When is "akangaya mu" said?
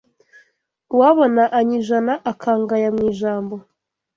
2.31-3.01